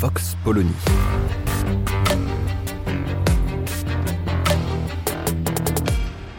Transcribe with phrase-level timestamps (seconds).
[0.00, 0.70] Vox Polony.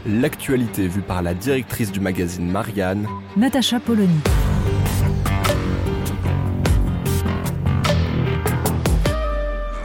[0.05, 4.21] L'actualité vue par la directrice du magazine Marianne, Natacha Polony.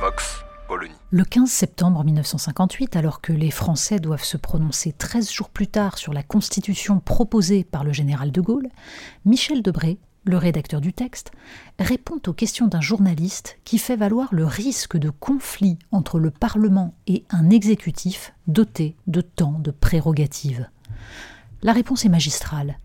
[0.00, 0.94] Vox Polony.
[1.10, 5.98] Le 15 septembre 1958, alors que les Français doivent se prononcer 13 jours plus tard
[5.98, 8.68] sur la constitution proposée par le général de Gaulle,
[9.24, 11.30] Michel Debré, le rédacteur du texte,
[11.78, 16.94] répond aux questions d'un journaliste qui fait valoir le risque de conflit entre le Parlement
[17.06, 20.68] et un exécutif doté de tant de prérogatives.
[21.62, 22.78] La réponse est magistrale.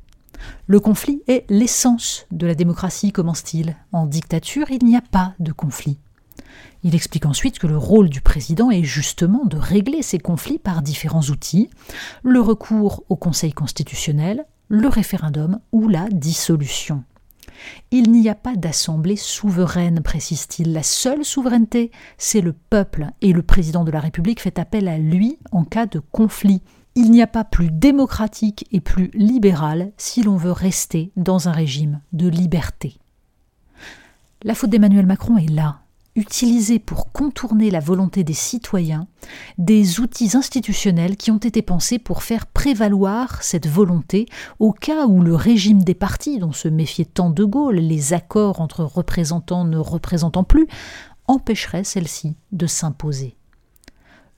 [0.68, 3.76] Le conflit est l'essence de la démocratie, commence-t-il.
[3.92, 6.00] En dictature, il n'y a pas de conflit.
[6.84, 10.82] Il explique ensuite que le rôle du président est justement de régler ces conflits par
[10.82, 11.70] différents outils,
[12.24, 17.04] le recours au Conseil constitutionnel, le référendum ou la dissolution.
[17.92, 20.74] Il n'y a pas d'assemblée souveraine, précise-t-il.
[20.74, 24.98] La seule souveraineté, c'est le peuple, et le président de la République fait appel à
[24.98, 26.62] lui en cas de conflit.
[26.96, 31.52] Il n'y a pas plus démocratique et plus libéral si l'on veut rester dans un
[31.52, 32.98] régime de liberté.
[34.44, 35.82] La faute d'Emmanuel Macron est là,
[36.16, 39.08] utiliser pour contourner la volonté des citoyens
[39.58, 44.28] des outils institutionnels qui ont été pensés pour faire prévaloir cette volonté
[44.60, 48.62] au cas où le régime des partis, dont se méfiait tant de Gaulle, les accords
[48.62, 50.68] entre représentants ne représentant plus,
[51.28, 53.36] empêcherait celle-ci de s'imposer.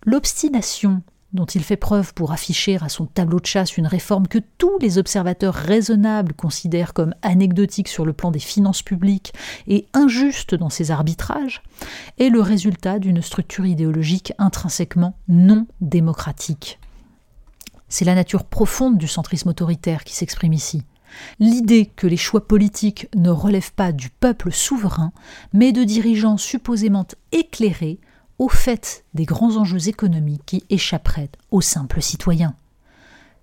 [0.03, 1.03] L'obstination
[1.33, 4.77] dont il fait preuve pour afficher à son tableau de chasse une réforme que tous
[4.79, 9.33] les observateurs raisonnables considèrent comme anecdotique sur le plan des finances publiques
[9.67, 11.63] et injuste dans ses arbitrages,
[12.19, 16.79] est le résultat d'une structure idéologique intrinsèquement non démocratique.
[17.87, 20.83] C'est la nature profonde du centrisme autoritaire qui s'exprime ici.
[21.39, 25.11] L'idée que les choix politiques ne relèvent pas du peuple souverain,
[25.53, 27.99] mais de dirigeants supposément éclairés,
[28.41, 32.55] au fait des grands enjeux économiques qui échapperaient aux simples citoyens.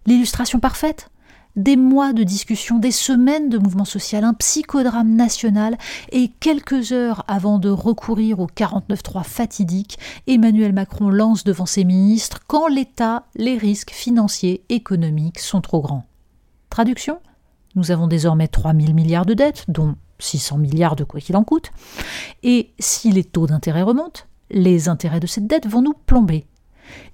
[0.07, 1.09] L'illustration parfaite
[1.55, 5.79] Des mois de discussion, des semaines de mouvement social, un psychodrame national,
[6.11, 12.41] et quelques heures avant de recourir au 49.3 fatidique, Emmanuel Macron lance devant ses ministres
[12.49, 16.07] Quand l'État, les risques financiers, économiques sont trop grands.
[16.71, 17.21] Traduction
[17.77, 21.45] Nous avons désormais 3 000 milliards de dettes, dont 600 milliards de quoi qu'il en
[21.45, 21.71] coûte,
[22.43, 26.47] et si les taux d'intérêt remontent, les intérêts de cette dette vont nous plomber.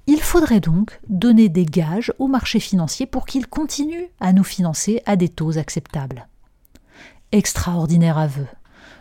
[0.06, 5.02] Il faudrait donc donner des gages au marché financier pour qu'il continue à nous financer
[5.06, 6.28] à des taux acceptables.
[7.32, 8.46] Extraordinaire aveu.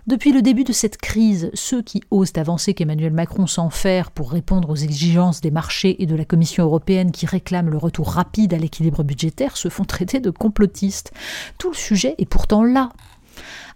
[0.06, 4.70] Depuis le début de cette crise, ceux qui osent avancer qu'Emmanuel Macron s'enferme pour répondre
[4.70, 8.58] aux exigences des marchés et de la Commission européenne qui réclament le retour rapide à
[8.58, 11.14] l'équilibre budgétaire se font traiter de complotistes.
[11.58, 12.90] Tout le sujet est pourtant là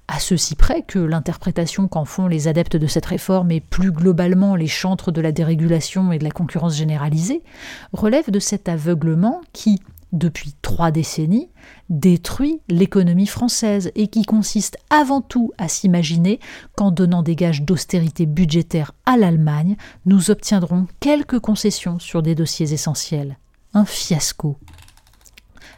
[0.07, 4.55] à ceci près que l'interprétation qu'en font les adeptes de cette réforme et plus globalement
[4.55, 7.43] les chantres de la dérégulation et de la concurrence généralisée
[7.91, 9.81] relève de cet aveuglement qui,
[10.13, 11.49] depuis trois décennies,
[11.89, 16.39] détruit l'économie française et qui consiste avant tout à s'imaginer
[16.75, 19.75] qu'en donnant des gages d'austérité budgétaire à l'Allemagne,
[20.05, 23.37] nous obtiendrons quelques concessions sur des dossiers essentiels.
[23.73, 24.57] Un fiasco.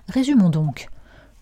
[0.08, 0.88] Résumons donc.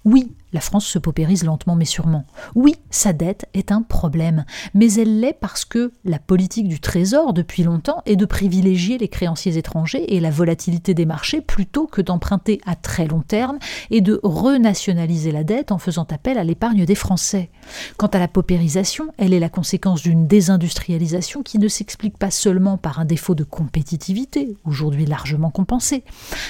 [0.06, 2.26] Oui, la France se paupérise lentement mais sûrement.
[2.56, 7.34] Oui, sa dette est un problème, mais elle l'est parce que la politique du Trésor
[7.34, 12.02] depuis longtemps est de privilégier les créanciers étrangers et la volatilité des marchés plutôt que
[12.02, 13.60] d'emprunter à très long terme
[13.92, 17.50] et de renationaliser la dette en faisant appel à l'épargne des Français.
[17.98, 22.78] Quant à la paupérisation, elle est la conséquence d'une désindustrialisation qui ne s'explique pas seulement
[22.78, 26.04] par un défaut de compétitivité, aujourd'hui largement compensé,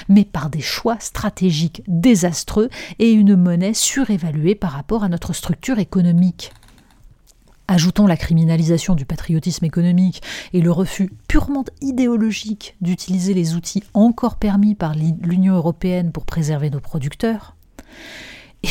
[0.10, 5.80] mais par des choix stratégiques désastreux et une monnaie surévaluée par rapport à notre structure
[5.80, 6.52] économique.
[7.70, 14.36] Ajoutons la criminalisation du patriotisme économique et le refus purement idéologique d'utiliser les outils encore
[14.36, 17.56] permis par l'Union européenne pour préserver nos producteurs.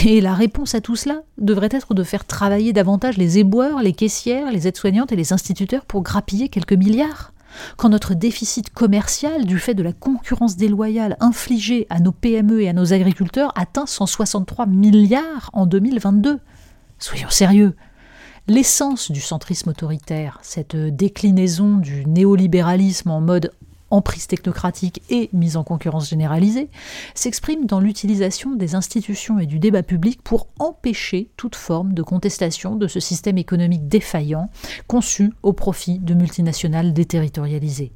[0.04, 3.94] Et la réponse à tout cela devrait être de faire travailler davantage les éboueurs, les
[3.94, 7.32] caissières, les aides-soignantes et les instituteurs pour grappiller quelques milliards
[7.76, 12.68] quand notre déficit commercial, du fait de la concurrence déloyale infligée à nos PME et
[12.68, 16.38] à nos agriculteurs, atteint 163 milliards en 2022.
[16.98, 17.74] Soyons sérieux.
[18.48, 23.52] L'essence du centrisme autoritaire, cette déclinaison du néolibéralisme en mode
[23.90, 26.68] emprise technocratique et mise en concurrence généralisée,
[27.14, 32.76] s'exprime dans l'utilisation des institutions et du débat public pour empêcher toute forme de contestation
[32.76, 34.50] de ce système économique défaillant,
[34.86, 37.92] conçu au profit de multinationales déterritorialisées.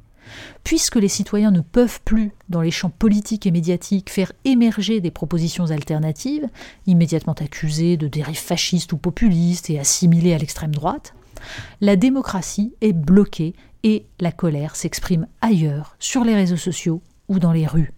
[0.63, 5.11] Puisque les citoyens ne peuvent plus, dans les champs politiques et médiatiques, faire émerger des
[5.11, 6.47] propositions alternatives,
[6.87, 11.13] immédiatement accusées de dérives fascistes ou populistes et assimilées à l'extrême droite,
[11.81, 17.51] la démocratie est bloquée et la colère s'exprime ailleurs, sur les réseaux sociaux ou dans
[17.51, 17.93] les rues.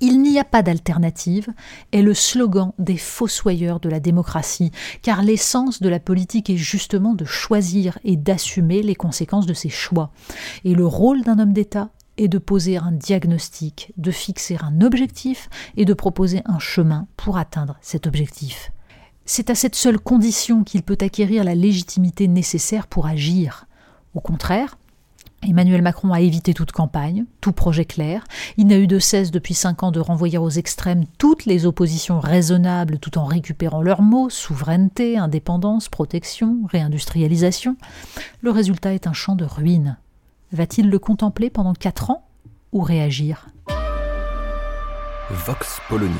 [0.00, 1.48] Il n'y a pas d'alternative
[1.92, 7.14] est le slogan des fossoyeurs de la démocratie, car l'essence de la politique est justement
[7.14, 10.10] de choisir et d'assumer les conséquences de ses choix.
[10.64, 15.48] Et le rôle d'un homme d'État est de poser un diagnostic, de fixer un objectif
[15.76, 18.72] et de proposer un chemin pour atteindre cet objectif.
[19.26, 23.66] C'est à cette seule condition qu'il peut acquérir la légitimité nécessaire pour agir.
[24.12, 24.76] Au contraire,
[25.46, 28.24] Emmanuel Macron a évité toute campagne, tout projet clair.
[28.56, 32.20] Il n'a eu de cesse depuis cinq ans de renvoyer aux extrêmes toutes les oppositions
[32.20, 37.76] raisonnables tout en récupérant leurs mots souveraineté, indépendance, protection, réindustrialisation.
[38.40, 39.98] Le résultat est un champ de ruines.
[40.52, 42.26] Va-t-il le contempler pendant quatre ans
[42.72, 43.48] ou réagir?
[45.30, 46.14] Vox Polony.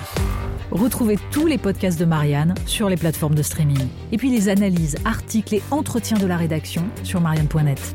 [0.71, 3.87] Retrouvez tous les podcasts de Marianne sur les plateformes de streaming.
[4.13, 7.95] Et puis les analyses, articles et entretiens de la rédaction sur marianne.net.